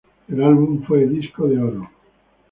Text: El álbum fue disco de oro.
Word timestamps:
El 0.29 0.41
álbum 0.41 0.81
fue 0.81 1.05
disco 1.05 1.47
de 1.47 1.59
oro. 1.61 1.87